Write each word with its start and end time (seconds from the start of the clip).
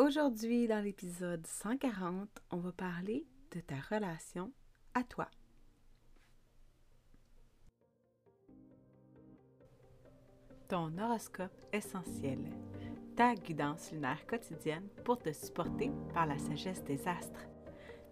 Aujourd'hui, 0.00 0.68
dans 0.68 0.80
l'épisode 0.80 1.44
140, 1.44 2.28
on 2.52 2.58
va 2.58 2.70
parler 2.70 3.26
de 3.50 3.58
ta 3.58 3.74
relation 3.90 4.52
à 4.94 5.02
toi. 5.02 5.28
Ton 10.68 10.96
horoscope 10.98 11.50
essentiel, 11.72 12.38
ta 13.16 13.34
guidance 13.34 13.90
lunaire 13.90 14.24
quotidienne 14.28 14.86
pour 15.04 15.18
te 15.18 15.32
supporter 15.32 15.90
par 16.14 16.26
la 16.26 16.38
sagesse 16.38 16.84
des 16.84 17.08
astres. 17.08 17.48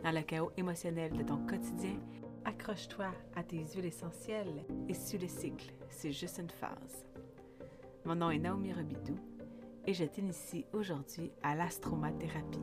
Dans 0.03 0.11
le 0.11 0.23
chaos 0.23 0.51
émotionnel 0.57 1.13
de 1.13 1.23
ton 1.23 1.47
quotidien, 1.47 2.01
accroche-toi 2.45 3.13
à 3.37 3.45
tes 3.45 3.65
huiles 3.65 3.87
essentielles 3.87 4.65
et 4.89 4.95
suis 4.95 5.19
le 5.19 5.29
cycle, 5.29 5.73
c'est 5.89 6.11
juste 6.11 6.39
une 6.39 6.51
phase. 6.51 7.07
Mon 8.05 8.17
nom 8.17 8.33
est 8.33 8.41
Naomi 8.41 8.73
Robidou 8.73 9.36
et 9.87 9.95
je 9.95 10.05
t'initie 10.05 10.65
aujourd'hui 10.73 11.31
à 11.43 11.55
l'astromathérapie. 11.55 12.59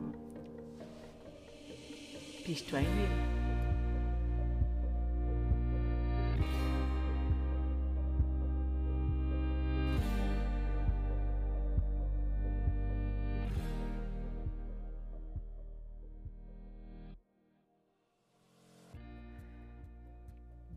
Piche-toi 2.44 2.80
une 2.80 2.86
huile. 2.86 3.44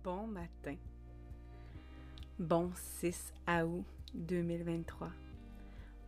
Bon 0.03 0.25
matin. 0.25 0.77
Bon 2.39 2.71
6 2.75 3.33
août 3.65 3.83
2023. 4.13 5.26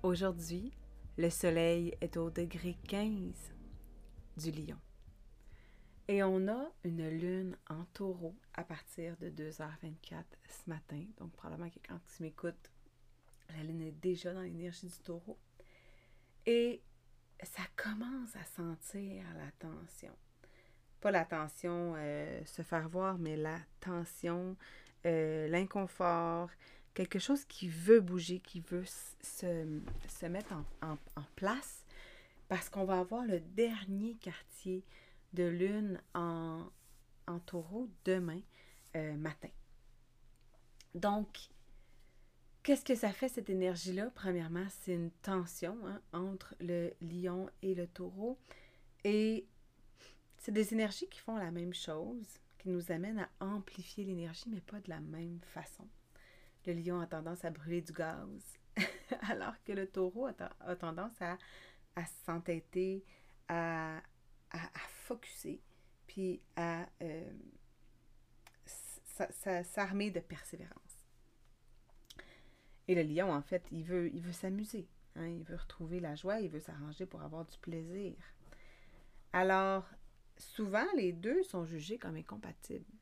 Aujourd'hui, 0.02 0.72
le 1.18 1.30
soleil 1.30 1.94
est 2.00 2.16
au 2.16 2.30
degré 2.30 2.78
15 2.88 3.34
du 4.38 4.52
lion. 4.52 4.78
Et 6.08 6.24
on 6.24 6.48
a 6.48 6.72
une 6.86 7.10
lune 7.10 7.58
en 7.70 7.84
taureau 7.94 8.34
à 8.54 8.64
partir 8.64 9.18
de 9.18 9.30
2h24 9.30 10.24
ce 10.48 10.70
matin. 10.70 11.04
Donc 11.18 11.34
probablement 11.34 11.70
que 11.70 11.80
quand 11.86 12.00
tu 12.16 12.24
m'écoutes, 12.24 12.72
la 13.50 13.62
lune 13.64 13.82
est 13.82 14.00
déjà 14.02 14.34
dans 14.34 14.40
l'énergie 14.40 14.88
du 14.88 15.00
taureau. 15.00 15.38
Et 16.46 16.82
ça 17.44 17.64
commence 17.76 18.38
à 18.38 18.46
sentir 18.46 19.26
la 19.38 19.52
tension. 19.60 20.14
Pas 21.02 21.12
la 21.12 21.26
tension 21.26 21.96
euh, 21.98 22.42
se 22.46 22.62
faire 22.62 22.88
voir, 22.88 23.18
mais 23.18 23.36
la 23.36 23.60
tension, 23.82 24.56
euh, 25.06 25.50
l'inconfort, 25.50 26.50
quelque 27.06 27.20
chose 27.20 27.46
qui 27.46 27.70
veut 27.70 28.02
bouger, 28.02 28.40
qui 28.40 28.60
veut 28.60 28.84
se, 29.22 30.26
mettre 30.28 30.54
en, 30.82 30.98
place, 31.38 31.86
parce 32.50 32.68
qu'on 32.70 32.84
va 32.84 33.00
avoir 33.00 33.24
le 33.24 33.40
dernier 33.40 34.16
quartier 34.16 34.84
de 35.32 35.44
lune 35.44 36.02
en, 36.14 36.66
taureau 37.46 37.88
demain 38.04 38.42
euh, 38.98 39.16
matin. 39.16 39.48
Donc, 40.94 41.38
qu'est-ce 42.64 42.84
que 42.84 42.96
ça 42.96 43.14
fait 43.14 43.30
cette 43.30 43.50
énergie-là? 43.50 44.12
Premièrement, 44.14 44.68
c'est 44.82 44.96
une 44.96 45.12
tension 45.22 45.78
hein, 45.86 46.02
entre 46.12 46.54
le 46.60 46.92
lion 47.02 47.50
et 47.62 47.76
le 47.76 47.88
taureau. 47.88 48.38
Et 49.06 49.46
c'est 50.38 50.52
des 50.52 50.74
énergies 50.74 51.08
qui 51.08 51.20
font 51.20 51.38
la 51.38 51.52
même 51.52 51.74
chose, 51.74 52.26
qui 52.58 52.68
nous 52.68 52.92
amènent 52.92 53.26
à 53.40 53.46
amplifier 53.46 54.04
l'énergie, 54.04 54.50
mais 54.50 54.60
pas 54.60 54.82
de 54.82 54.90
la 54.90 55.00
même 55.00 55.40
façon 55.54 55.88
le 56.74 56.82
lion 56.82 57.00
a 57.00 57.08
tendance 57.08 57.44
à 57.46 57.50
brûler 57.50 57.82
du 57.82 57.94
gaz, 57.94 58.58
alors 59.30 59.56
que 59.64 59.72
le 59.72 59.88
taureau 59.88 60.28
a, 60.28 60.76
tendance 60.76 61.20
à, 61.22 61.38
s'entêter, 62.26 63.04
à, 63.48 63.98
à, 64.52 64.70
puis 66.08 66.42
à 66.56 66.88
euh, 67.02 67.32
s'armer 69.64 70.12
de 70.12 70.20
persévérance. 70.20 71.06
Et 72.88 72.96
le 72.96 73.04
lion, 73.04 73.32
en 73.32 73.42
fait, 73.42 73.64
il 73.72 73.84
veut, 73.84 74.10
il 74.14 74.22
veut 74.22 74.32
s'amuser. 74.32 74.88
Hein, 75.16 75.28
il 75.28 75.44
veut 75.44 75.56
retrouver 75.56 76.00
la 76.00 76.16
joie, 76.16 76.40
il 76.40 76.50
veut 76.50 76.60
s'arranger 76.60 77.06
pour 77.06 77.22
avoir 77.22 77.46
du 77.46 77.58
plaisir. 77.58 78.14
Alors, 79.34 79.88
souvent, 80.38 80.86
les 80.96 81.12
deux 81.12 81.44
sont 81.44 81.66
jugés 81.66 81.98
comme 81.98 82.16
incompatibles. 82.16 82.99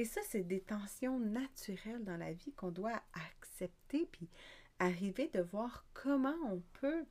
Et 0.00 0.06
ça, 0.06 0.22
c'est 0.26 0.44
des 0.44 0.62
tensions 0.62 1.18
naturelles 1.18 2.02
dans 2.04 2.16
la 2.16 2.32
vie 2.32 2.54
qu'on 2.54 2.70
doit 2.70 3.02
accepter, 3.12 4.08
puis 4.10 4.30
arriver 4.78 5.28
de 5.28 5.42
voir 5.42 5.84
comment 5.92 6.38
on 6.48 6.62
peut 6.72 7.04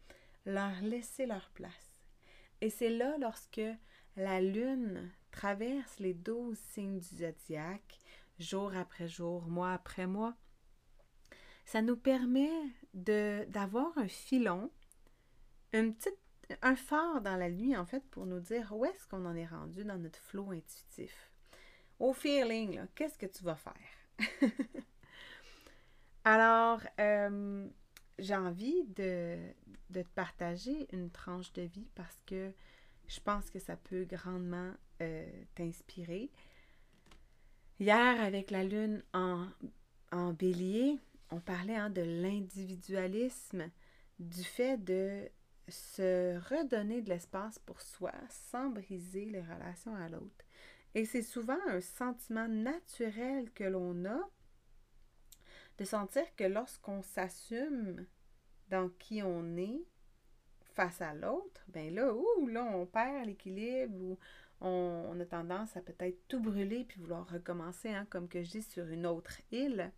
leur 0.48 0.82
laisser 0.82 1.28
leur 1.28 1.52
place. 1.52 2.02
Et 2.62 2.72
c'est 2.72 2.90
là 2.90 3.16
lorsque 3.20 3.62
la 4.16 4.42
lune 4.42 5.08
traverse 5.30 6.00
les 6.00 6.16
douze 6.16 6.58
signes 6.58 6.98
du 6.98 7.18
zodiaque, 7.18 8.00
jour 8.40 8.76
après 8.76 9.08
jour, 9.08 9.48
mois 9.48 9.74
après 9.74 10.08
mois, 10.08 10.36
ça 11.66 11.84
nous 11.84 11.96
permet 11.96 12.50
d'avoir 12.96 13.96
un 14.00 14.08
filon, 14.08 14.72
une 15.74 15.94
un 16.64 16.76
phare 16.76 17.22
dans 17.22 17.36
la 17.36 17.52
nuit, 17.52 17.78
en 17.78 17.86
fait, 17.86 18.04
pour 18.10 18.26
nous 18.26 18.40
dire 18.40 18.74
où 18.76 18.84
est-ce 18.84 19.08
qu'on 19.08 19.28
en 19.28 19.36
est 19.36 19.46
rendu 19.46 19.86
dans 19.86 20.00
notre 20.00 20.18
flot 20.18 20.50
intuitif 20.50 21.29
au 22.00 22.14
feeling, 22.14 22.82
qu'est-ce 22.96 23.18
que 23.18 23.26
tu 23.26 23.44
vas 23.44 23.56
faire? 23.56 24.20
Alors, 26.24 26.82
euh, 27.00 27.68
j'ai 28.18 28.36
envie 28.36 28.84
de, 28.96 29.38
te 29.94 30.04
partager 30.16 30.88
une 30.94 31.10
tranche 31.10 31.52
de 31.54 31.64
vie 31.64 31.88
parce 31.96 32.22
que 32.26 32.52
je 33.08 33.20
pense 33.20 33.50
que 33.50 33.60
ça 33.60 33.76
peut 33.76 34.06
grandement 34.06 34.72
euh, 35.02 35.28
t'inspirer. 35.56 36.30
Hier, 37.80 38.22
avec 38.22 38.52
la 38.52 38.64
lune 38.64 39.04
en, 39.14 39.48
bélier, 40.34 41.00
on 41.32 41.40
parlait 41.40 41.76
hein, 41.76 41.90
de 41.90 42.02
l'individualisme, 42.02 43.70
du 44.20 44.44
fait 44.44 44.78
de 44.78 45.30
se 45.70 46.38
redonner 46.50 47.02
de 47.02 47.10
l'espace 47.10 47.60
pour 47.60 47.82
soi 47.82 48.12
sans 48.30 48.70
briser 48.70 49.26
les 49.26 49.42
relations 49.42 49.96
à 49.96 50.10
l'autre. 50.10 50.46
Et 50.96 51.06
c'est 51.06 51.22
souvent 51.22 51.60
un 51.68 51.82
sentiment 51.82 52.48
naturel 52.48 53.52
que 53.52 53.64
l'on 53.64 54.06
a 54.06 54.30
de 55.78 55.86
sentir 55.86 56.24
que 56.36 56.44
lorsqu'on 56.44 57.02
s'assume 57.02 58.06
dans 58.70 58.90
qui 59.00 59.24
on 59.24 59.56
est 59.56 59.82
face 60.76 61.02
à 61.02 61.14
l'autre, 61.14 61.64
ben 61.68 61.94
là, 61.94 62.14
ouh, 62.14 62.48
là, 62.48 62.64
on 62.64 62.86
perd 62.86 63.26
l'équilibre 63.26 63.96
ou 63.96 64.18
on, 64.62 65.20
a 65.20 65.26
tendance 65.26 65.78
à 65.78 65.82
peut-être 65.82 66.28
tout 66.28 66.40
brûler 66.40 66.84
puis 66.84 67.00
vouloir 67.00 67.30
recommencer, 67.30 67.90
hein, 67.90 68.06
comme 68.10 68.28
que 68.28 68.44
je 68.44 68.52
dis, 68.52 68.62
sur 68.62 68.88
une 68.88 69.06
autre 69.06 69.40
île, 69.52 69.92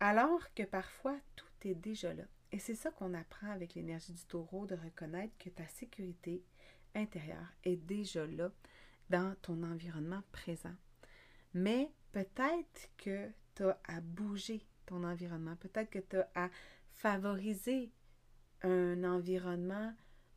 alors 0.00 0.52
que 0.54 0.62
parfois 0.62 1.18
tout 1.36 1.68
est 1.68 1.74
déjà 1.74 2.14
là. 2.14 2.24
Et 2.52 2.58
c'est 2.58 2.74
ça 2.74 2.90
qu'on 2.90 3.12
apprend 3.14 3.50
avec 3.50 3.74
l'énergie 3.74 4.12
du 4.12 4.24
taureau, 4.24 4.66
de 4.66 4.74
reconnaître 4.74 5.36
que 5.38 5.50
ta 5.50 5.66
sécurité 5.68 6.42
intérieure 6.94 7.52
est 7.64 7.76
déjà 7.76 8.26
là 8.26 8.50
dans 9.10 9.34
ton 9.42 9.62
environnement 9.62 10.22
présent. 10.32 10.74
Mais 11.54 11.90
peut-être 12.12 12.90
que 12.96 13.30
tu 13.54 13.64
as 13.64 13.78
à 13.84 14.00
bouger 14.00 14.66
ton 14.86 15.04
environnement, 15.04 15.56
peut-être 15.56 15.90
que 15.90 15.98
tu 15.98 16.16
as 16.16 16.28
à 16.34 16.50
favoriser 16.92 17.90
un 18.62 19.04
environnement 19.04 19.94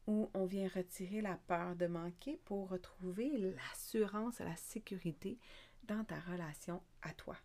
où 0.07 0.29
on 0.33 0.45
vient 0.45 0.67
retirer 0.67 1.21
la 1.21 1.37
peur 1.47 1.75
de 1.75 1.87
manquer 1.87 2.39
pour 2.45 2.69
retrouver 2.69 3.37
l'assurance 3.37 4.39
la 4.39 4.55
sécurité 4.55 5.37
dans 5.83 6.03
ta 6.03 6.19
relation 6.19 6.81
à 7.01 7.13
toi. 7.13 7.37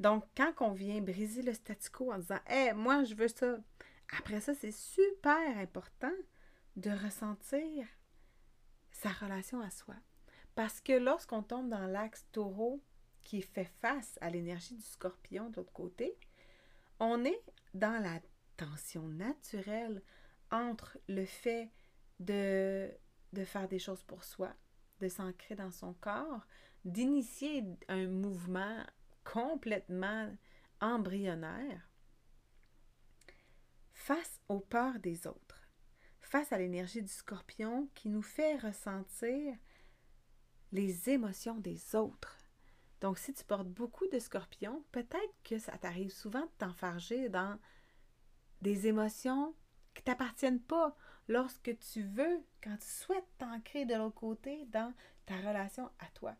Donc, 0.00 0.24
quand 0.36 0.52
on 0.60 0.72
vient 0.72 1.00
briser 1.00 1.42
le 1.42 1.52
statu 1.52 1.90
quo 1.90 2.12
en 2.12 2.18
disant 2.18 2.38
Hé, 2.48 2.72
moi, 2.72 3.04
je 3.04 3.14
veux 3.14 3.28
ça, 3.28 3.58
après 4.16 4.40
ça, 4.40 4.54
c'est 4.54 4.72
super 4.72 5.58
important 5.58 6.12
de 6.76 6.90
ressentir 6.90 7.86
sa 8.98 9.10
relation 9.10 9.60
à 9.60 9.70
soi. 9.70 9.94
Parce 10.54 10.80
que 10.80 10.92
lorsqu'on 10.92 11.42
tombe 11.42 11.68
dans 11.68 11.86
l'axe 11.86 12.26
taureau 12.32 12.82
qui 13.22 13.42
fait 13.42 13.70
face 13.80 14.18
à 14.20 14.28
l'énergie 14.28 14.74
du 14.74 14.82
scorpion 14.82 15.50
de 15.50 15.56
l'autre 15.56 15.72
côté, 15.72 16.18
on 16.98 17.24
est 17.24 17.40
dans 17.74 18.02
la 18.02 18.20
tension 18.56 19.06
naturelle 19.06 20.02
entre 20.50 20.98
le 21.08 21.24
fait 21.24 21.70
de, 22.18 22.90
de 23.32 23.44
faire 23.44 23.68
des 23.68 23.78
choses 23.78 24.02
pour 24.02 24.24
soi, 24.24 24.52
de 25.00 25.08
s'ancrer 25.08 25.54
dans 25.54 25.70
son 25.70 25.94
corps, 25.94 26.44
d'initier 26.84 27.64
un 27.88 28.08
mouvement 28.08 28.82
complètement 29.22 30.34
embryonnaire 30.80 31.88
face 33.92 34.40
aux 34.48 34.60
peurs 34.60 34.98
des 34.98 35.26
autres 35.26 35.57
face 36.28 36.52
à 36.52 36.58
l'énergie 36.58 37.02
du 37.02 37.08
scorpion 37.08 37.88
qui 37.94 38.08
nous 38.08 38.22
fait 38.22 38.56
ressentir 38.56 39.56
les 40.72 41.08
émotions 41.08 41.56
des 41.56 41.96
autres. 41.96 42.36
Donc, 43.00 43.18
si 43.18 43.32
tu 43.32 43.44
portes 43.44 43.68
beaucoup 43.68 44.06
de 44.08 44.18
scorpions, 44.18 44.84
peut-être 44.92 45.34
que 45.44 45.58
ça 45.58 45.78
t'arrive 45.78 46.10
souvent 46.10 46.42
de 46.42 46.50
t'enfarger 46.58 47.28
dans 47.28 47.58
des 48.60 48.86
émotions 48.88 49.54
qui 49.94 50.02
t'appartiennent 50.02 50.60
pas 50.60 50.96
lorsque 51.28 51.76
tu 51.78 52.02
veux, 52.02 52.44
quand 52.62 52.76
tu 52.76 52.88
souhaites 52.88 53.28
t'ancrer 53.38 53.86
de 53.86 53.94
l'autre 53.94 54.16
côté 54.16 54.66
dans 54.66 54.92
ta 55.26 55.36
relation 55.36 55.90
à 55.98 56.06
toi. 56.14 56.34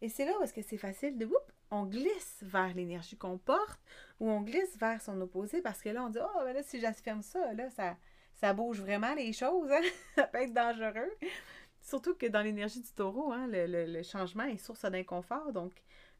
Et 0.00 0.08
c'est 0.08 0.24
là 0.24 0.32
où 0.40 0.46
que 0.46 0.62
c'est 0.62 0.78
facile 0.78 1.16
de, 1.16 1.26
whoop, 1.26 1.52
on 1.70 1.84
glisse 1.84 2.38
vers 2.42 2.74
l'énergie 2.74 3.16
qu'on 3.16 3.38
porte 3.38 3.80
ou 4.18 4.28
on 4.28 4.40
glisse 4.42 4.76
vers 4.78 5.00
son 5.00 5.20
opposé 5.20 5.62
parce 5.62 5.80
que 5.80 5.90
là, 5.90 6.04
on 6.04 6.10
dit, 6.10 6.18
oh, 6.20 6.38
ben 6.40 6.54
là, 6.54 6.62
si 6.62 6.80
j'affirme 6.80 7.22
ça, 7.22 7.52
là, 7.54 7.70
ça, 7.70 7.96
ça 8.42 8.52
bouge 8.54 8.80
vraiment 8.80 9.14
les 9.14 9.32
choses, 9.32 9.70
hein? 9.70 9.80
ça 10.16 10.24
peut 10.24 10.38
être 10.38 10.52
dangereux. 10.52 11.12
Surtout 11.80 12.16
que 12.16 12.26
dans 12.26 12.42
l'énergie 12.42 12.80
du 12.80 12.90
taureau, 12.90 13.32
hein, 13.32 13.46
le, 13.48 14.02
changement 14.02 14.42
est 14.42 14.58
source 14.58 14.84
d'inconfort. 14.84 15.52
Donc, 15.52 15.72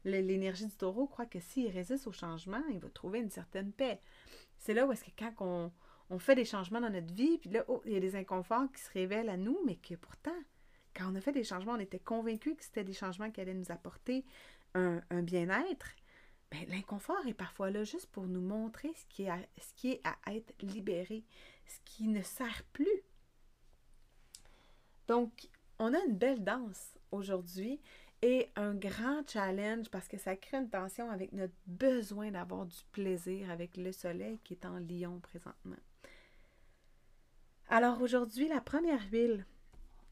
l'énergie 0.05 0.65
du 0.65 0.75
taureau 0.77 1.05
croit 1.05 1.25
que 1.25 1.41
s'il 1.41 1.69
résiste 1.69 2.07
au 2.07 2.13
changement, 2.13 2.61
il 2.71 2.79
va 2.79 2.87
trouver 2.87 3.19
une 3.19 3.29
certaine 3.29 3.73
paix. 3.73 3.99
C'est 4.57 4.73
là 4.73 4.85
où 4.85 4.93
est-ce 4.93 5.03
que 5.03 5.11
quand 5.19 5.33
on, 5.41 5.71
on, 6.09 6.17
fait 6.17 6.35
des 6.35 6.45
changements 6.45 6.79
dans 6.79 6.89
notre 6.89 7.13
vie, 7.13 7.39
puis 7.39 7.49
là, 7.49 7.65
oh, 7.67 7.81
il 7.83 7.91
y 7.91 7.97
a 7.97 7.99
des 7.99 8.15
inconforts 8.15 8.71
qui 8.73 8.81
se 8.81 8.91
révèlent 8.91 9.29
à 9.29 9.35
nous, 9.35 9.59
mais 9.65 9.75
que 9.75 9.95
pourtant, 9.95 10.31
quand 10.95 11.11
on 11.11 11.15
a 11.15 11.21
fait 11.21 11.33
des 11.33 11.43
changements, 11.43 11.73
on 11.73 11.79
était 11.79 11.99
convaincus 11.99 12.55
que 12.55 12.63
c'était 12.63 12.85
des 12.85 12.93
changements 12.93 13.31
qui 13.31 13.41
allaient 13.41 13.53
nous 13.53 13.71
apporter 13.71 14.23
un, 14.75 15.01
bien-être. 15.21 15.89
Ben, 16.53 16.69
l'inconfort 16.69 17.25
est 17.25 17.33
parfois 17.33 17.71
là 17.71 17.83
juste 17.83 18.05
pour 18.11 18.27
nous 18.27 18.39
montrer 18.39 18.93
ce 18.93 19.05
qui, 19.09 19.23
est 19.23 19.49
ce 19.59 19.73
qui 19.75 19.93
est 19.93 20.01
à 20.03 20.35
être 20.35 20.53
libéré, 20.61 21.23
ce 21.65 21.79
qui 21.83 22.07
ne 22.07 22.21
sert 22.21 22.63
plus. 22.73 23.01
Donc, 25.07 25.31
on 25.79 25.95
a 25.95 25.99
une 26.05 26.15
belle 26.15 26.43
danse 26.43 26.93
aujourd'hui 27.11 27.81
et 28.21 28.51
un 28.55 28.75
grand 28.75 29.27
challenge 29.27 29.89
parce 29.89 30.07
que 30.07 30.19
ça 30.19 30.35
crée 30.35 30.57
une 30.57 30.69
tension 30.69 31.09
avec 31.09 31.33
notre 31.33 31.55
besoin 31.65 32.29
d'avoir 32.29 32.67
du 32.67 32.77
plaisir 32.91 33.49
avec 33.49 33.75
le 33.75 33.91
soleil 33.91 34.37
qui 34.43 34.53
est 34.53 34.65
en 34.67 34.77
lion 34.77 35.19
présentement. 35.21 35.81
Alors 37.67 37.99
aujourd'hui, 37.99 38.47
la 38.47 38.61
première 38.61 39.01
huile 39.11 39.43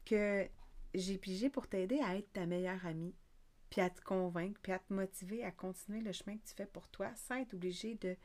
que 0.04 0.48
j'ai 0.92 1.18
pigée 1.18 1.50
pour 1.50 1.68
t'aider 1.68 2.00
à 2.00 2.16
être 2.16 2.32
ta 2.32 2.46
meilleure 2.46 2.84
amie, 2.84 3.14
puis 3.72 3.80
à 3.80 3.88
te 3.88 4.02
convaincre, 4.02 4.60
puis 4.62 4.72
à 4.72 4.78
te 4.78 4.92
motiver 4.92 5.42
à 5.44 5.50
continuer 5.50 6.02
le 6.02 6.12
chemin 6.12 6.36
que 6.36 6.46
tu 6.46 6.54
fais 6.54 6.66
pour 6.66 6.86
toi 6.88 7.10
sans 7.16 7.36
être 7.36 7.54
obligé 7.54 7.94
de 7.94 8.18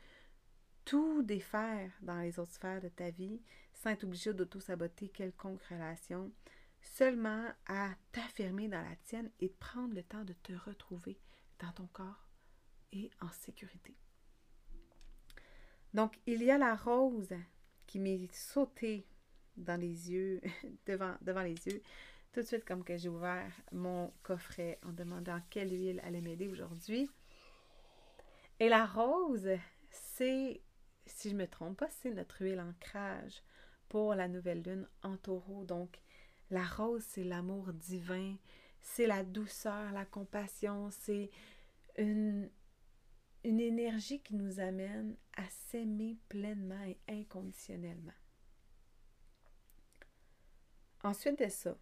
tout 0.84 1.22
défaire 1.22 1.90
dans 2.02 2.20
les 2.20 2.38
autres 2.38 2.52
sphères 2.52 2.82
de 2.82 2.90
ta 2.90 3.08
vie, 3.08 3.40
sans 3.72 3.88
être 3.88 4.04
obligé 4.04 4.34
d'auto-saboter 4.34 5.08
quelconque 5.08 5.62
relation, 5.62 6.30
seulement 6.82 7.46
à 7.66 7.94
t'affirmer 8.12 8.68
dans 8.68 8.82
la 8.82 8.94
tienne 9.04 9.30
et 9.40 9.48
de 9.48 9.54
prendre 9.54 9.94
le 9.94 10.02
temps 10.02 10.22
de 10.22 10.34
te 10.34 10.52
retrouver 10.52 11.18
dans 11.60 11.72
ton 11.72 11.86
corps 11.94 12.28
et 12.92 13.10
en 13.22 13.30
sécurité. 13.30 13.96
Donc, 15.94 16.18
il 16.26 16.42
y 16.42 16.50
a 16.50 16.58
la 16.58 16.76
rose 16.76 17.32
qui 17.86 17.98
m'est 17.98 18.30
sautée 18.34 19.06
dans 19.56 19.80
les 19.80 20.10
yeux, 20.10 20.42
devant, 20.86 21.14
devant 21.22 21.42
les 21.42 21.56
yeux, 21.68 21.82
tout 22.32 22.40
de 22.40 22.46
suite 22.46 22.64
comme 22.64 22.84
que 22.84 22.96
j'ai 22.96 23.08
ouvert 23.08 23.52
mon 23.72 24.12
coffret 24.22 24.78
en 24.84 24.92
demandant 24.92 25.40
quelle 25.50 25.72
huile 25.72 26.00
allait 26.04 26.20
m'aider 26.20 26.48
aujourd'hui. 26.48 27.10
Et 28.60 28.68
la 28.68 28.86
rose, 28.86 29.48
c'est, 29.90 30.60
si 31.06 31.30
je 31.30 31.34
ne 31.34 31.40
me 31.40 31.46
trompe 31.46 31.78
pas, 31.78 31.88
c'est 31.90 32.10
notre 32.10 32.42
huile 32.42 32.60
ancrage 32.60 33.42
pour 33.88 34.14
la 34.14 34.28
nouvelle 34.28 34.62
lune 34.62 34.86
en 35.02 35.16
taureau. 35.16 35.64
Donc, 35.64 36.00
la 36.50 36.64
rose, 36.64 37.04
c'est 37.06 37.24
l'amour 37.24 37.72
divin, 37.72 38.36
c'est 38.80 39.06
la 39.06 39.24
douceur, 39.24 39.92
la 39.92 40.04
compassion, 40.04 40.90
c'est 40.90 41.30
une, 41.96 42.50
une 43.44 43.60
énergie 43.60 44.20
qui 44.20 44.34
nous 44.34 44.60
amène 44.60 45.16
à 45.36 45.48
s'aimer 45.48 46.16
pleinement 46.28 46.84
et 46.84 46.98
inconditionnellement. 47.08 48.12
Ensuite 51.04 51.38
de 51.38 51.48
ça, 51.48 51.76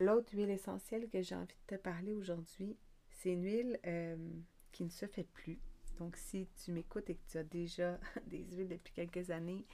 l'autre 0.00 0.34
huile 0.34 0.50
essentielle 0.50 1.08
que 1.08 1.22
j'ai 1.22 1.34
envie 1.34 1.46
de 1.68 1.76
te 1.76 1.80
parler 1.80 2.14
aujourd'hui, 2.14 2.76
c'est 3.10 3.32
une 3.32 3.44
huile 3.44 3.78
euh, 3.86 4.16
qui 4.72 4.84
ne 4.84 4.90
se 4.90 5.06
fait 5.06 5.24
plus. 5.24 5.58
Donc, 5.98 6.16
si 6.16 6.48
tu 6.64 6.72
m'écoutes 6.72 7.10
et 7.10 7.14
que 7.14 7.30
tu 7.30 7.38
as 7.38 7.44
déjà 7.44 8.00
des 8.26 8.44
huiles 8.52 8.68
depuis 8.68 8.92
quelques 8.92 9.30
années, 9.30 9.64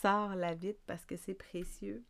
sors-la 0.00 0.54
vite 0.54 0.78
parce 0.86 1.04
que 1.04 1.16
c'est 1.16 1.34
précieux. 1.34 2.02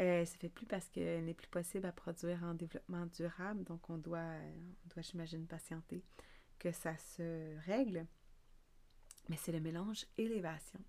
Euh, 0.00 0.24
ça 0.24 0.36
fait 0.38 0.48
plus 0.48 0.66
parce 0.66 0.88
qu'elle 0.88 1.24
n'est 1.24 1.34
plus 1.34 1.46
possible 1.48 1.86
à 1.86 1.92
produire 1.92 2.42
en 2.42 2.54
développement 2.54 3.06
durable, 3.06 3.62
donc 3.62 3.88
on 3.88 3.98
doit, 3.98 4.18
on 4.18 4.88
doit 4.88 5.02
j'imagine, 5.02 5.46
patienter 5.46 6.02
que 6.58 6.72
ça 6.72 6.96
se 6.96 7.56
règle. 7.66 8.06
Mais 9.28 9.36
c'est 9.36 9.52
le 9.52 9.60
mélange 9.60 10.06
élévation. 10.18 10.80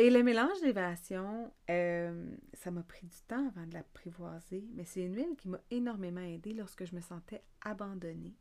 Et 0.00 0.08
le 0.08 0.22
mélange 0.22 0.58
d'élévation, 0.62 1.52
euh, 1.68 2.34
ça 2.54 2.70
m'a 2.70 2.82
pris 2.82 3.06
du 3.06 3.20
temps 3.28 3.46
avant 3.48 3.66
de 3.66 3.74
l'apprivoiser, 3.74 4.64
mais 4.72 4.86
c'est 4.86 5.02
une 5.02 5.14
huile 5.14 5.36
qui 5.36 5.50
m'a 5.50 5.60
énormément 5.70 6.22
aidée 6.22 6.54
lorsque 6.54 6.86
je 6.86 6.94
me 6.94 7.02
sentais 7.02 7.42
abandonnée. 7.60 8.34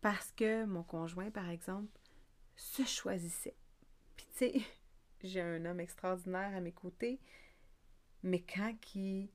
Parce 0.00 0.32
que 0.32 0.64
mon 0.64 0.82
conjoint, 0.82 1.30
par 1.30 1.48
exemple, 1.50 1.86
se 2.56 2.82
choisissait. 2.82 3.54
Puis 4.16 4.26
tu 4.32 4.38
sais, 4.38 4.60
j'ai 5.22 5.40
un 5.40 5.64
homme 5.66 5.78
extraordinaire 5.78 6.52
à 6.56 6.60
mes 6.60 6.72
côtés 6.72 7.20
mais 8.26 8.40
quand 8.40 8.74
il 8.96 9.28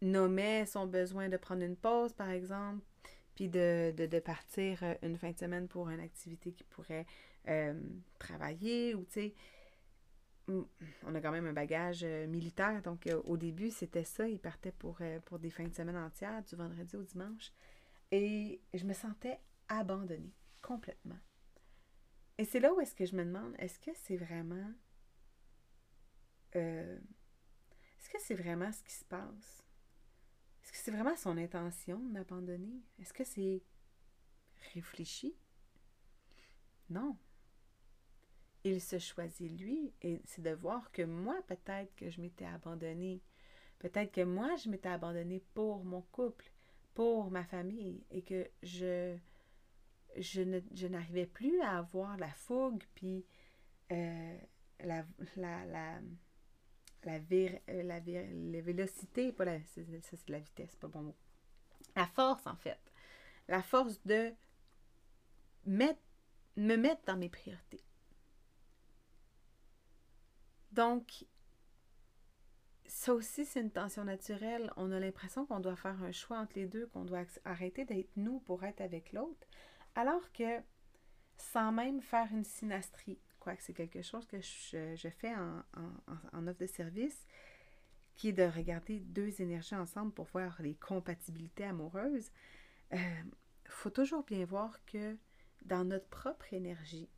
nommait 0.00 0.64
son 0.64 0.86
besoin 0.86 1.28
de 1.28 1.36
prendre 1.36 1.62
une 1.62 1.76
pause, 1.76 2.14
par 2.14 2.30
exemple, 2.30 2.82
puis 3.34 3.48
de, 3.48 4.18
partir 4.24 4.82
euh, 4.82 4.94
une 5.02 5.18
fin 5.18 5.32
de 5.32 5.38
semaine 5.38 5.68
pour 5.68 5.90
une 5.90 6.00
activité 6.00 6.52
qui 6.52 6.64
pourrait 6.64 7.04
euh, 7.48 7.78
travailler, 8.18 8.94
ou 8.94 9.04
tu 9.04 9.12
sais, 9.12 9.34
on 10.48 11.14
a 11.14 11.20
quand 11.20 11.30
même 11.30 11.46
un 11.46 11.52
bagage 11.52 12.00
euh, 12.04 12.26
militaire, 12.26 12.82
donc 12.82 13.08
au 13.24 13.36
début, 13.36 13.70
c'était 13.70 14.04
ça, 14.04 14.26
il 14.28 14.38
partait 14.38 14.72
pour, 14.72 14.98
pour 15.26 15.38
des 15.38 15.50
fins 15.50 15.66
de 15.66 15.74
semaine 15.74 15.96
entières, 15.96 16.42
du 16.42 16.56
vendredi 16.56 16.96
au 16.96 17.02
dimanche, 17.02 17.52
et 18.10 18.60
je 18.72 18.84
me 18.84 18.94
sentais 18.94 19.38
abandonnée 19.68 20.34
complètement. 20.62 21.18
Et 22.38 22.44
c'est 22.44 22.60
là 22.60 22.72
où 22.72 22.80
est-ce 22.80 22.94
que 22.94 23.04
je 23.04 23.16
me 23.16 23.24
demande, 23.24 23.54
est-ce 23.58 23.78
que 23.78 23.90
c'est 23.94 24.16
vraiment 24.16 24.72
est-ce 26.54 28.08
que 28.08 28.18
c'est 28.20 28.34
vraiment 28.34 28.72
ce 28.72 28.82
qui 28.82 28.92
se 28.92 29.04
passe? 29.04 29.64
Est-ce 30.62 30.72
que 30.72 30.78
c'est 30.78 30.90
vraiment 30.90 31.16
son 31.16 31.36
intention 31.36 31.98
de 31.98 32.10
m'abandonner? 32.10 32.82
Est-ce 32.98 33.12
que 33.12 33.24
c'est 33.24 33.62
réfléchi? 34.74 35.36
Non. 36.90 37.16
Il 38.64 38.80
se 38.80 38.98
choisit 38.98 39.58
lui 39.58 39.92
et 40.02 40.20
c'est 40.24 40.42
de 40.42 40.50
voir 40.50 40.90
que 40.92 41.02
moi, 41.02 41.36
peut-être 41.46 41.94
que 41.96 42.10
je 42.10 42.20
m'étais 42.20 42.44
abandonnée. 42.44 43.22
Peut-être 43.78 44.12
que 44.12 44.24
moi, 44.24 44.56
je 44.56 44.68
m'étais 44.68 44.88
abandonnée 44.88 45.42
pour 45.54 45.84
mon 45.84 46.02
couple, 46.02 46.50
pour 46.94 47.30
ma 47.30 47.44
famille 47.44 48.02
et 48.10 48.22
que 48.22 48.48
je, 48.62 49.16
je, 50.16 50.86
n'arrivais 50.86 51.26
plus 51.26 51.60
à 51.60 51.78
avoir 51.78 52.16
la 52.16 52.30
fougue 52.30 52.82
puis 52.94 53.24
euh, 53.92 54.38
la, 54.80 55.04
la 55.36 56.00
la, 57.04 57.18
euh, 57.32 57.82
la, 57.82 58.60
vélocité, 58.60 59.32
pas 59.32 59.44
la, 59.44 59.60
ça 59.60 59.80
c'est 60.02 60.28
la 60.28 60.38
vitesse, 60.38 60.74
pas 60.76 60.88
bon 60.88 61.02
mot. 61.02 61.16
La 61.96 62.06
force, 62.06 62.46
en 62.46 62.56
fait. 62.56 62.78
La 63.48 63.62
force 63.62 64.00
de 64.04 64.32
mettre, 65.66 66.00
me 66.56 66.76
mettre 66.76 67.02
dans 67.06 67.16
mes 67.16 67.28
priorités. 67.28 67.80
Donc, 70.72 71.24
ça 72.86 73.14
aussi, 73.14 73.44
c'est 73.44 73.60
une 73.60 73.70
tension 73.70 74.04
naturelle. 74.04 74.72
On 74.76 74.92
a 74.92 75.00
l'impression 75.00 75.46
qu'on 75.46 75.60
doit 75.60 75.76
faire 75.76 76.02
un 76.02 76.12
choix 76.12 76.38
entre 76.38 76.56
les 76.56 76.66
deux, 76.66 76.86
qu'on 76.88 77.04
doit 77.04 77.24
arrêter 77.44 77.84
d'être 77.84 78.16
nous 78.16 78.40
pour 78.40 78.64
être 78.64 78.80
avec 78.80 79.12
l'autre, 79.12 79.46
alors 79.94 80.32
que 80.32 80.60
sans 81.36 81.70
même 81.72 82.00
faire 82.00 82.28
une 82.32 82.44
synastrie, 82.44 83.18
que 83.56 83.62
c'est 83.62 83.74
quelque 83.74 84.02
chose 84.02 84.26
que 84.26 84.40
je, 84.40 85.08
fais 85.08 85.34
en, 85.34 86.46
offre 86.46 86.58
de 86.58 86.66
service, 86.66 87.26
qui 88.14 88.28
est 88.28 88.32
de 88.32 88.42
regarder 88.42 89.00
deux 89.00 89.40
énergies 89.40 89.76
ensemble 89.76 90.12
pour 90.12 90.26
voir 90.26 90.60
les 90.60 90.74
compatibilités 90.74 91.64
amoureuses. 91.64 92.30
Il 92.92 92.98
euh, 92.98 93.22
faut 93.66 93.90
toujours 93.90 94.24
bien 94.24 94.44
voir 94.44 94.84
que 94.86 95.16
dans 95.64 95.84
notre 95.84 96.08
propre 96.08 96.52
énergie, 96.52 97.08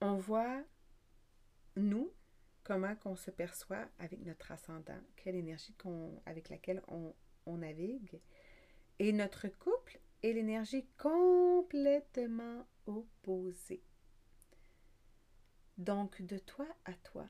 on 0.00 0.16
voit 0.16 0.62
nous, 1.76 2.12
comment 2.64 2.94
qu'on 2.96 3.16
se 3.16 3.30
perçoit 3.30 3.88
avec 3.98 4.20
notre 4.24 4.52
ascendant, 4.52 5.00
quelle 5.16 5.36
énergie 5.36 5.74
qu'on, 5.74 6.20
avec 6.26 6.48
laquelle 6.48 6.82
on, 6.88 7.14
on 7.46 7.58
navigue. 7.58 8.20
Et 8.98 9.12
notre 9.12 9.48
couple 9.48 10.00
est 10.22 10.32
l'énergie 10.32 10.86
complètement 10.98 12.66
opposée. 12.86 13.82
Donc, 15.78 16.22
de 16.22 16.38
toi 16.38 16.66
à 16.84 16.92
toi, 16.94 17.28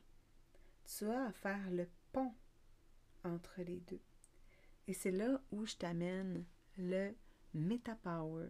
tu 0.85 1.07
as 1.07 1.27
à 1.27 1.33
faire 1.33 1.71
le 1.71 1.89
pont 2.13 2.35
entre 3.25 3.63
les 3.63 3.81
deux. 3.81 4.03
Et 4.89 4.95
c'est 4.95 5.13
là 5.13 5.41
où 5.53 5.65
je 5.65 5.77
t'amène 5.77 6.45
le 6.77 7.15
Meta 7.55 7.95
Power, 7.97 8.49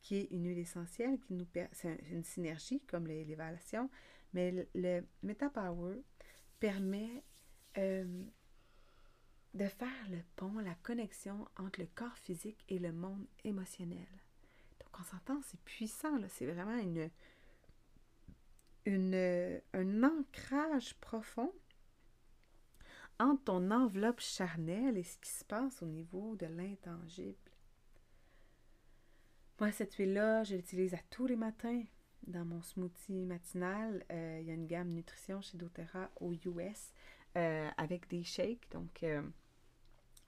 qui 0.00 0.16
est 0.16 0.28
une 0.30 0.46
huile 0.46 0.58
essentielle 0.58 1.18
c'est 1.72 1.98
une 2.10 2.24
synergie 2.24 2.80
comme 2.82 3.06
l'élévation, 3.06 3.88
mais 4.32 4.68
le, 4.74 5.02
Meta 5.22 5.50
Power 5.50 5.96
permet 6.60 7.22
euh, 7.78 8.24
de 9.54 9.66
faire 9.66 10.08
le 10.10 10.20
pont, 10.36 10.58
la 10.58 10.74
connexion 10.76 11.46
entre 11.58 11.80
le 11.80 11.88
corps 11.94 12.16
physique 12.18 12.64
et 12.68 12.78
le 12.78 12.92
monde 12.92 13.26
émotionnel. 13.44 14.06
Donc 14.80 15.00
on 15.00 15.04
s'entend, 15.04 15.40
c'est 15.42 15.60
puissant, 15.60 16.18
c'est 16.28 16.46
vraiment 16.46 16.78
une, 16.78 17.10
une, 18.86 19.60
un 19.74 20.04
ancrage 20.04 20.94
profond 20.94 21.52
entre 23.18 23.44
ton 23.44 23.70
enveloppe 23.70 24.20
charnelle 24.20 24.96
et 24.96 25.04
ce 25.04 25.18
qui 25.18 25.30
se 25.30 25.44
passe 25.44 25.82
au 25.82 25.86
niveau 25.86 26.34
de 26.36 26.46
l'intangible. 26.46 27.36
Moi, 29.60 29.70
cette 29.70 29.94
huile-là, 29.94 30.42
je 30.42 30.56
l'utilise 30.56 30.94
à 30.94 30.98
tous 31.10 31.26
les 31.26 31.36
matins 31.36 31.84
dans 32.26 32.44
mon 32.44 32.62
smoothie 32.62 33.24
matinal. 33.26 34.04
Euh, 34.10 34.38
il 34.40 34.46
y 34.46 34.50
a 34.50 34.54
une 34.54 34.66
gamme 34.66 34.88
nutrition 34.88 35.40
chez 35.40 35.58
doTERRA 35.58 36.10
aux 36.20 36.32
US 36.32 36.92
euh, 37.36 37.68
avec 37.76 38.08
des 38.08 38.22
shakes. 38.22 38.70
Donc, 38.70 39.02
euh, 39.02 39.22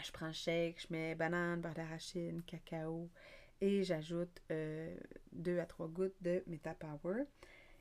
je 0.03 0.13
prends 0.13 0.33
shake, 0.33 0.81
je 0.81 0.87
mets 0.91 1.15
banane, 1.15 1.61
beurre 1.61 1.75
d'arachide, 1.75 2.45
cacao 2.47 3.09
et 3.61 3.83
j'ajoute 3.85 4.43
deux 5.33 5.59
à 5.59 5.67
trois 5.67 5.89
gouttes 5.89 6.21
de 6.21 6.43
Meta 6.47 6.75
Power. 6.75 7.25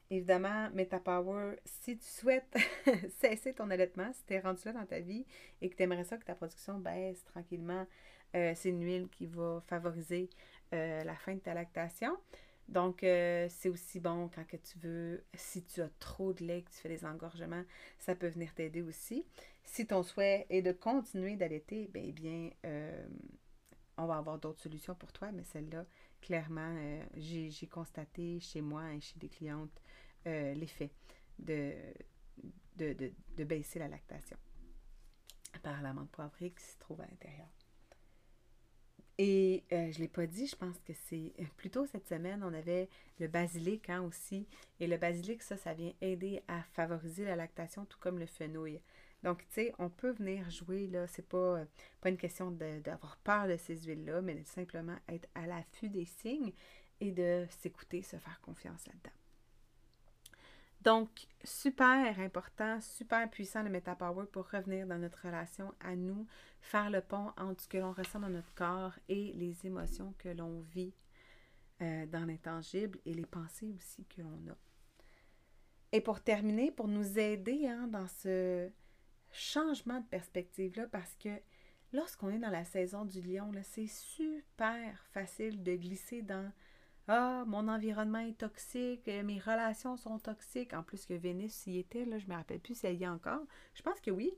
Évidemment, 0.10 0.70
MetaPower, 0.74 1.55
si 1.65 1.98
tu 1.98 2.05
souhaites 2.05 2.55
cesser 3.20 3.53
ton 3.53 3.72
allaitement, 3.72 4.13
si 4.13 4.24
tu 4.25 4.34
es 4.34 4.39
rendu 4.39 4.62
là 4.65 4.74
dans 4.74 4.86
ta 4.86 5.00
vie 5.00 5.25
et 5.62 5.70
que 5.70 5.75
tu 5.75 5.84
aimerais 5.84 6.03
ça 6.03 6.17
que 6.17 6.25
ta 6.25 6.36
production 6.36 6.77
baisse 6.77 7.24
tranquillement, 7.25 7.88
c'est 8.32 8.70
une 8.70 8.84
huile 8.84 9.10
qui 9.10 9.25
va 9.25 9.62
favoriser 9.67 10.29
la 10.72 11.15
fin 11.15 11.34
de 11.34 11.39
ta 11.39 11.53
lactation. 11.55 12.15
Donc, 12.70 13.03
euh, 13.03 13.48
c'est 13.50 13.70
aussi 13.70 14.00
bon 14.00 14.29
quand 14.34 14.46
que 14.48 14.58
tu 14.58 14.79
veux, 14.79 15.24
si 15.36 15.63
tu 15.63 15.82
as 15.82 15.89
trop 16.00 16.34
de 16.34 16.43
lait, 16.43 16.62
que 16.62 16.72
tu 16.72 16.77
fais 16.77 16.89
des 16.89 17.05
engorgements, 17.05 17.63
ça 18.00 18.15
peut 18.15 18.27
venir 18.27 18.53
t'aider 18.53 18.82
aussi. 18.82 19.25
Si 19.63 19.86
ton 19.86 20.03
souhait 20.03 20.46
est 20.50 20.62
de 20.62 20.72
continuer 20.72 21.36
d'allaiter, 21.36 21.88
bien, 21.93 22.12
bien 22.12 22.50
on 23.98 24.05
va 24.05 24.17
avoir 24.17 24.39
d'autres 24.39 24.62
solutions 24.62 24.96
pour 24.96 25.12
toi, 25.12 25.32
mais 25.32 25.43
celle-là, 25.43 25.86
clairement, 26.22 26.75
j'ai 27.15 27.67
constaté 27.67 28.39
chez 28.39 28.62
moi 28.62 28.93
et 28.93 29.01
chez 29.01 29.20
des 29.20 29.29
clientes 29.29 29.82
euh, 30.25 30.53
l'effet 30.53 30.89
de, 31.38 31.74
de, 32.77 33.43
baisser 33.43 33.79
la 33.79 33.89
lactation 33.89 34.38
par 35.62 35.82
l'amande 35.82 36.10
poivrée 36.10 36.51
qui 36.51 36.63
se 36.63 36.77
trouve 36.79 37.01
à 37.01 37.05
l'intérieur. 37.05 37.50
Et 39.20 39.63
euh, 39.72 39.91
je 39.91 39.98
ne 39.98 40.03
l'ai 40.03 40.08
pas 40.08 40.25
dit, 40.25 40.48
je 40.48 40.55
pense 40.55 40.79
que 40.79 40.93
c'est 41.08 41.34
euh, 41.39 41.43
plutôt 41.55 41.86
cette 41.86 42.08
semaine, 42.08 42.43
on 42.43 42.53
avait 42.53 42.89
le 43.20 43.27
basilic 43.27 43.89
hein, 43.89 44.01
aussi. 44.01 44.48
Et 44.79 44.88
le 44.88 44.98
basilic, 44.98 45.43
ça, 45.43 45.55
ça 45.55 45.74
vient 45.74 45.93
aider 46.01 46.41
à 46.48 46.63
favoriser 46.74 47.25
la 47.25 47.36
lactation, 47.36 47.86
tout 47.86 48.00
comme 48.00 48.17
le 48.17 48.25
fenouil. 48.25 48.82
Donc, 49.22 49.39
tu 49.50 49.53
sais, 49.53 49.74
on 49.79 49.89
peut 49.89 50.12
venir 50.12 50.50
jouer, 50.50 50.88
là, 50.88 51.08
c'est 51.08 51.27
pas, 51.27 51.63
pas 52.01 52.10
une 52.10 52.17
question 52.17 52.51
d'avoir 52.51 53.17
peur 53.17 53.48
de 53.48 53.55
ces 53.55 53.77
huiles-là, 53.84 54.22
mais 54.22 54.36
de 54.36 54.43
simplement 54.43 54.98
être 55.08 55.29
à 55.36 55.46
l'affût 55.46 55.89
des 55.89 56.05
signes 56.05 56.51
et 57.00 57.12
de 57.12 57.46
s'écouter, 57.62 58.01
se 58.01 58.17
faire 58.17 58.41
confiance 58.41 58.86
là-dedans. 58.88 59.23
Donc, 60.84 61.28
super 61.46 62.20
important, 62.20 62.82
super 62.82 63.30
puissant 63.30 63.63
le 63.63 63.70
MetaPower 63.70 64.25
pour 64.25 64.50
revenir 64.50 64.86
dans 64.86 64.98
notre 64.98 65.22
relation 65.25 65.74
à 65.80 65.96
nous, 65.96 66.28
faire 66.60 66.90
le 66.90 67.00
pont 67.00 67.32
entre 67.38 67.63
ce 67.63 67.68
que 67.70 67.78
l'on 67.78 67.94
ressent 67.94 68.20
dans 68.20 68.30
notre 68.30 68.54
corps 68.54 68.94
et 69.08 69.32
les 69.34 69.66
émotions 69.66 70.13
que 70.18 70.28
l'on 70.28 70.60
vit 70.60 70.94
euh, 71.82 72.06
dans 72.08 72.25
l'intangible 72.25 73.00
et 73.06 73.13
les 73.13 73.25
pensées 73.25 73.72
aussi 73.78 74.04
que 74.06 74.22
l'on 74.22 74.52
a. 74.52 74.58
Et 75.94 76.02
pour 76.02 76.20
terminer, 76.20 76.70
pour 76.70 76.90
nous 76.90 77.18
aider 77.18 77.66
hein, 77.68 77.88
dans 77.88 78.08
ce 78.08 78.70
changement 79.32 80.02
de 80.02 80.08
perspective-là, 80.08 80.88
parce 80.88 81.16
que 81.16 81.30
lorsqu'on 81.94 82.30
est 82.30 82.40
dans 82.40 82.50
la 82.50 82.66
saison 82.66 83.06
du 83.06 83.22
lion, 83.22 83.52
c'est 83.63 83.88
super 83.88 85.02
facile 85.13 85.63
de 85.63 85.75
glisser 85.78 86.24
dans 86.24 86.52
ah, 87.08 87.44
mon 87.48 87.68
environnement 87.68 88.20
est 88.20 88.38
toxique, 88.38 89.08
euh, 89.08 89.24
mes 89.24 89.40
relations 89.40 89.98
sont 89.98 90.20
toxiques. 90.20 90.74
En 90.74 90.84
plus 90.84 91.06
que 91.06 91.14
Vénus 91.14 91.68
y 91.68 91.80
était, 91.80 92.06
là, 92.06 92.18
je 92.18 92.26
ne 92.26 92.32
me 92.32 92.36
rappelle 92.36 92.60
plus 92.60 92.76
si 92.76 92.88
elle 92.88 92.96
y 92.96 93.04
est 93.04 93.08
encore. 93.08 93.42
Je 93.74 93.82
pense 93.82 94.00
que 94.00 94.12
oui. 94.12 94.34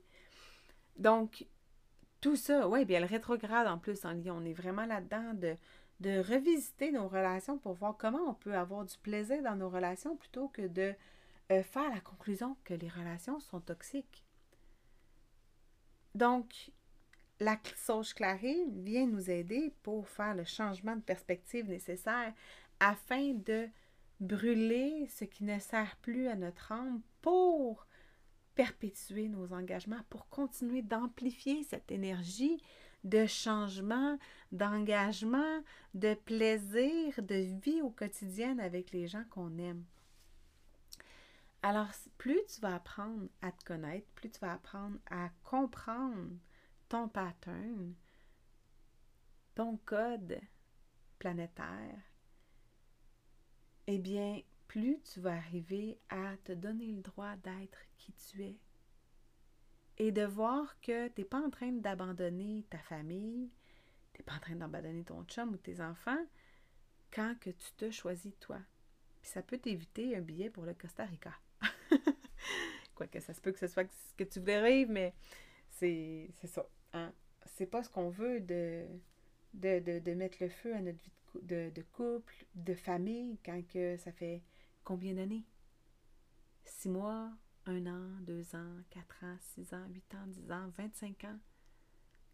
Donc, 0.96 1.46
tout 2.20 2.36
ça, 2.36 2.68
oui, 2.68 2.84
bien 2.84 3.00
le 3.00 3.06
rétrograde 3.06 3.68
en 3.68 3.78
plus 3.78 4.04
en 4.04 4.12
Lyon, 4.12 4.38
on 4.40 4.44
est 4.44 4.52
vraiment 4.52 4.86
là-dedans 4.86 5.34
de, 5.34 5.54
de 6.00 6.18
revisiter 6.18 6.90
nos 6.90 7.08
relations 7.08 7.58
pour 7.58 7.74
voir 7.74 7.96
comment 7.96 8.22
on 8.28 8.34
peut 8.34 8.54
avoir 8.54 8.84
du 8.84 8.96
plaisir 8.98 9.42
dans 9.42 9.56
nos 9.56 9.68
relations 9.68 10.16
plutôt 10.16 10.48
que 10.48 10.66
de 10.66 10.94
euh, 11.52 11.62
faire 11.62 11.88
la 11.90 12.00
conclusion 12.00 12.56
que 12.64 12.74
les 12.74 12.88
relations 12.88 13.38
sont 13.38 13.60
toxiques. 13.60 14.24
Donc, 16.16 16.72
la 17.40 17.58
sauge 17.76 18.14
clarée 18.14 18.64
vient 18.68 19.06
nous 19.06 19.30
aider 19.30 19.72
pour 19.82 20.08
faire 20.08 20.34
le 20.34 20.44
changement 20.44 20.96
de 20.96 21.02
perspective 21.02 21.68
nécessaire 21.68 22.32
afin 22.80 23.34
de 23.34 23.68
brûler 24.20 25.06
ce 25.08 25.24
qui 25.24 25.44
ne 25.44 25.58
sert 25.58 25.96
plus 25.96 26.28
à 26.28 26.36
notre 26.36 26.72
âme 26.72 27.02
pour 27.20 27.86
perpétuer 28.54 29.28
nos 29.28 29.52
engagements, 29.52 30.00
pour 30.08 30.28
continuer 30.28 30.80
d'amplifier 30.80 31.62
cette 31.62 31.90
énergie 31.90 32.62
de 33.04 33.26
changement, 33.26 34.18
d'engagement, 34.50 35.62
de 35.94 36.14
plaisir, 36.14 37.22
de 37.22 37.60
vie 37.62 37.82
au 37.82 37.90
quotidien 37.90 38.58
avec 38.58 38.90
les 38.92 39.06
gens 39.06 39.24
qu'on 39.30 39.58
aime. 39.58 39.84
Alors, 41.62 41.88
plus 42.16 42.40
tu 42.52 42.60
vas 42.60 42.76
apprendre 42.76 43.28
à 43.42 43.52
te 43.52 43.64
connaître, 43.64 44.06
plus 44.14 44.30
tu 44.30 44.40
vas 44.40 44.54
apprendre 44.54 44.96
à 45.10 45.28
comprendre 45.44 46.30
ton 46.88 47.08
pattern, 47.08 47.94
ton 49.54 49.76
code 49.78 50.40
planétaire, 51.18 52.02
eh 53.86 53.98
bien, 53.98 54.40
plus 54.68 55.00
tu 55.02 55.20
vas 55.20 55.36
arriver 55.36 55.98
à 56.08 56.36
te 56.44 56.52
donner 56.52 56.92
le 56.92 57.02
droit 57.02 57.36
d'être 57.36 57.78
qui 57.96 58.12
tu 58.12 58.44
es. 58.44 58.56
Et 59.98 60.12
de 60.12 60.24
voir 60.24 60.78
que 60.80 61.08
tu 61.08 61.20
n'es 61.20 61.24
pas 61.24 61.40
en 61.40 61.50
train 61.50 61.72
d'abandonner 61.72 62.66
ta 62.68 62.78
famille, 62.78 63.50
tu 64.12 64.20
n'es 64.20 64.24
pas 64.24 64.34
en 64.34 64.40
train 64.40 64.56
d'abandonner 64.56 65.04
ton 65.04 65.24
chum 65.24 65.54
ou 65.54 65.56
tes 65.56 65.80
enfants 65.80 66.26
quand 67.10 67.34
que 67.40 67.50
tu 67.50 67.72
te 67.76 67.90
choisis 67.90 68.38
toi. 68.38 68.58
Puis 69.22 69.30
ça 69.30 69.42
peut 69.42 69.58
t'éviter 69.58 70.16
un 70.16 70.20
billet 70.20 70.50
pour 70.50 70.64
le 70.64 70.74
Costa 70.74 71.04
Rica. 71.04 71.32
Quoique 72.94 73.20
ça 73.20 73.32
se 73.32 73.40
peut 73.40 73.52
que 73.52 73.58
ce 73.58 73.68
soit 73.68 73.90
ce 73.90 74.14
que 74.14 74.24
tu 74.24 74.40
voulais 74.40 74.70
vivre, 74.70 74.92
mais 74.92 75.14
c'est 75.70 76.30
ça. 76.44 76.66
C'est 77.46 77.66
pas 77.66 77.82
ce 77.82 77.88
qu'on 77.88 78.10
veut 78.10 78.40
de, 78.40 78.86
mettre 79.54 80.38
le 80.40 80.48
feu 80.48 80.74
à 80.74 80.80
notre 80.80 80.98
vie 80.98 81.10
de, 81.42 81.70
de, 81.74 81.82
couple, 81.82 82.46
de 82.54 82.74
famille, 82.74 83.38
quand 83.44 83.62
que 83.68 83.96
ça 83.96 84.12
fait 84.12 84.42
combien 84.84 85.14
d'années? 85.14 85.44
Six 86.64 86.88
mois, 86.88 87.30
un 87.66 87.86
an, 87.86 88.20
deux 88.22 88.54
ans, 88.54 88.76
quatre 88.90 89.24
ans, 89.24 89.36
six 89.40 89.72
ans, 89.74 89.86
huit 89.90 90.14
ans, 90.14 90.26
dix 90.26 90.50
ans, 90.50 90.68
vingt-cinq 90.76 91.24
ans 91.24 91.38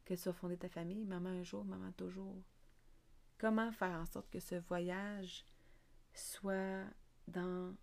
que 0.04 0.14
tu 0.14 0.28
as 0.28 0.32
fondé 0.32 0.56
ta 0.56 0.68
famille, 0.68 1.04
maman 1.04 1.30
un 1.30 1.42
jour, 1.42 1.64
maman 1.64 1.92
toujours. 1.92 2.42
Comment 3.38 3.72
faire 3.72 4.00
en 4.00 4.06
sorte 4.06 4.30
que 4.30 4.40
ce 4.40 4.56
voyage 4.56 5.44
soit 6.14 6.84
dans 7.28 7.74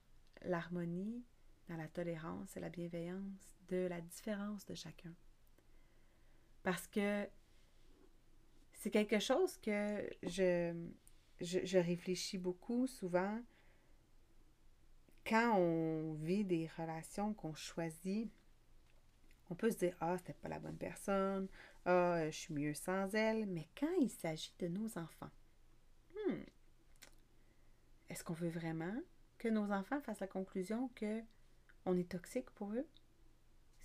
l'harmonie, 0.44 1.24
dans 1.68 1.78
la 1.78 1.88
tolérance 1.88 2.56
et 2.56 2.60
la 2.60 2.70
bienveillance 2.70 3.58
de 3.70 3.88
la 3.88 4.02
différence 4.02 4.66
de 4.66 4.76
chacun? 4.76 5.14
Parce 6.70 6.86
que 6.86 7.28
c'est 8.74 8.92
quelque 8.92 9.18
chose 9.18 9.58
que 9.58 10.08
je, 10.22 10.72
je, 11.42 11.80
réfléchis 11.80 12.38
beaucoup 12.38 12.86
souvent 12.86 13.42
quand 15.26 15.56
on 15.58 16.14
vit 16.14 16.46
des 16.46 16.70
relations 16.78 17.34
qu'on 17.34 17.56
choisit. 17.56 18.32
On 19.50 19.56
peut 19.56 19.72
se 19.72 19.78
dire 19.78 19.98
Ah, 20.00 20.16
c'était 20.20 20.34
pas 20.34 20.48
la 20.48 20.60
bonne 20.60 20.78
personne, 20.78 21.48
Ah, 21.86 22.30
je 22.30 22.38
suis 22.38 22.54
mieux 22.54 22.76
sans 22.76 23.16
elle. 23.16 23.48
Mais 23.48 23.68
quand 23.76 23.96
il 24.00 24.12
s'agit 24.12 24.54
de 24.60 24.68
nos 24.68 24.96
enfants, 24.96 25.32
hmm, 26.14 26.44
est-ce 28.10 28.24
qu'on 28.24 28.34
veut 28.34 28.50
vraiment 28.50 29.02
que 29.40 29.48
nos 29.48 29.72
enfants 29.72 30.02
fassent 30.02 30.20
la 30.20 30.28
conclusion 30.28 30.92
que 30.94 31.24
on 31.88 31.98
est 31.98 32.12
toxique 32.12 32.52
pour 32.52 32.74
eux? 32.74 32.86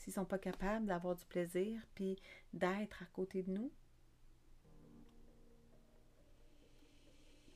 S'ils 0.05 0.11
ne 0.11 0.15
sont 0.17 0.25
pas 0.27 0.39
capables 0.39 0.85
d'avoir 0.85 1.15
du 1.15 1.25
plaisir 1.25 1.81
puis 1.95 2.19
d'être 2.53 3.03
à 3.03 3.07
côté 3.07 3.43
de 3.43 3.51
nous. 3.51 3.73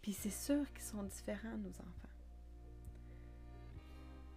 Puis 0.00 0.14
c'est 0.14 0.31
sûr 0.31 0.67
qu'ils 0.73 0.85
sont 0.85 1.02
différents, 1.02 1.59
nos 1.59 1.69
enfants. 1.69 2.09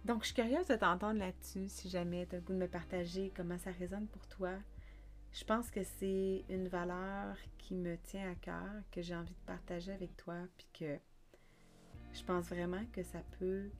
Donc, 0.04 0.22
je 0.22 0.26
suis 0.26 0.34
curieuse 0.34 0.66
de 0.66 0.74
t'entendre 0.74 1.20
là-dessus, 1.20 1.68
si 1.68 1.88
jamais 1.88 2.26
tu 2.26 2.34
as 2.34 2.38
le 2.38 2.44
goût 2.44 2.52
de 2.52 2.58
me 2.58 2.68
partager 2.68 3.32
comment 3.34 3.56
ça 3.56 3.70
résonne 3.70 4.08
pour 4.08 4.26
toi. 4.26 4.50
Je 5.32 5.44
pense 5.44 5.70
que 5.70 5.82
c'est 5.82 6.44
une 6.50 6.68
valeur 6.68 7.36
qui 7.56 7.74
me 7.74 7.96
tient 7.96 8.30
à 8.30 8.34
cœur, 8.34 8.82
que 8.90 9.00
j'ai 9.00 9.14
envie 9.14 9.32
de 9.32 9.46
partager 9.46 9.92
avec 9.92 10.14
toi, 10.16 10.34
puis 10.58 10.68
que 10.74 10.98
Je 12.12 12.22
pense 12.24 12.50
vraiment 12.50 12.84
que 12.92 13.02
ça 13.02 13.20
peut 13.38 13.70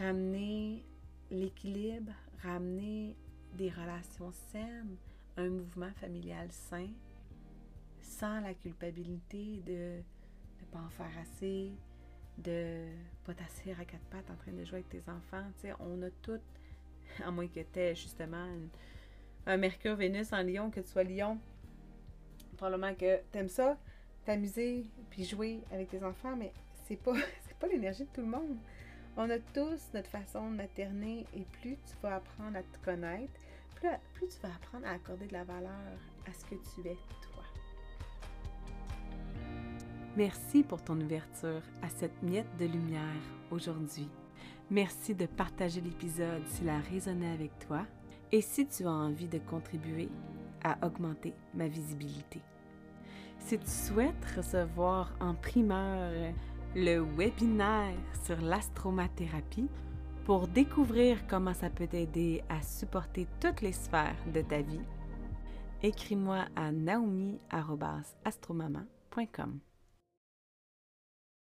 ramener 0.00 0.84
l'équilibre, 1.30 2.12
ramener 2.44 3.16
des 3.54 3.70
relations 3.70 4.30
saines, 4.52 4.96
un 5.36 5.48
mouvement 5.48 5.92
familial 6.00 6.50
sain, 6.50 6.88
sans 8.00 8.40
la 8.40 8.54
culpabilité 8.54 9.62
de 9.66 9.98
ne 10.60 10.66
pas 10.70 10.80
en 10.80 10.90
faire 10.90 11.10
assez, 11.20 11.72
de 12.38 12.86
pas 13.24 13.34
t'asseoir 13.34 13.80
à 13.80 13.84
quatre 13.84 14.04
pattes 14.06 14.30
en 14.30 14.36
train 14.36 14.52
de 14.52 14.64
jouer 14.64 14.78
avec 14.78 14.88
tes 14.88 15.02
enfants. 15.10 15.44
On 15.80 16.02
a 16.02 16.10
toutes, 16.22 16.42
à 17.24 17.30
moins 17.30 17.48
que 17.48 17.60
tu 17.60 17.78
aies 17.78 17.94
justement 17.94 18.46
un 19.46 19.56
Mercure, 19.56 19.96
Vénus 19.96 20.32
en 20.32 20.42
Lion, 20.42 20.70
que 20.70 20.80
tu 20.80 20.88
sois 20.88 21.04
Lion, 21.04 21.38
probablement 22.56 22.94
que 22.94 23.20
tu 23.32 23.38
aimes 23.38 23.48
ça, 23.48 23.78
t'amuser 24.24 24.86
puis 25.10 25.24
jouer 25.24 25.60
avec 25.70 25.90
tes 25.90 26.02
enfants, 26.02 26.36
mais 26.36 26.52
c'est 26.84 26.96
pas, 26.96 27.14
pas 27.60 27.66
l'énergie 27.68 28.04
de 28.04 28.10
tout 28.12 28.22
le 28.22 28.28
monde. 28.28 28.56
On 29.16 29.30
a 29.30 29.38
tous 29.38 29.90
notre 29.94 30.10
façon 30.10 30.50
de 30.50 30.56
materner 30.56 31.24
et 31.34 31.44
plus 31.60 31.76
tu 31.86 31.94
vas 32.02 32.16
apprendre 32.16 32.56
à 32.56 32.62
te 32.62 32.84
connaître, 32.84 33.40
plus, 34.14 34.28
tu 34.28 34.40
vas 34.42 34.54
apprendre 34.54 34.86
à 34.86 34.92
accorder 34.92 35.26
de 35.26 35.32
la 35.32 35.44
valeur 35.44 35.98
à 36.26 36.32
ce 36.32 36.44
que 36.44 36.54
tu 36.54 36.88
es 36.88 36.96
toi. 37.22 37.44
Merci 40.16 40.62
pour 40.62 40.82
ton 40.82 41.00
ouverture 41.00 41.62
à 41.82 41.88
cette 41.88 42.22
miette 42.22 42.56
de 42.58 42.66
lumière 42.66 43.02
aujourd'hui. 43.50 44.08
Merci 44.70 45.14
de 45.14 45.26
partager 45.26 45.80
l'épisode 45.80 46.46
s'il 46.48 46.68
a 46.68 46.78
résonné 46.78 47.30
avec 47.30 47.56
toi 47.66 47.86
et 48.32 48.40
si 48.40 48.66
tu 48.66 48.84
as 48.84 48.90
envie 48.90 49.28
de 49.28 49.38
contribuer 49.38 50.08
à 50.62 50.86
augmenter 50.86 51.34
ma 51.52 51.68
visibilité. 51.68 52.40
Si 53.38 53.58
tu 53.58 53.66
souhaites 53.66 54.24
recevoir 54.36 55.12
en 55.20 55.34
primeur 55.34 56.32
le 56.74 57.04
webinaire 57.16 57.94
sur 58.24 58.40
l'astromathérapie 58.40 59.68
pour 60.24 60.48
découvrir 60.48 61.24
comment 61.28 61.54
ça 61.54 61.70
peut 61.70 61.86
t'aider 61.86 62.42
à 62.48 62.60
supporter 62.62 63.28
toutes 63.40 63.60
les 63.60 63.70
sphères 63.72 64.16
de 64.32 64.40
ta 64.40 64.62
vie, 64.62 64.80
écris-moi 65.82 66.46
à 66.56 66.72
naomi.astromama.com. 66.72 69.60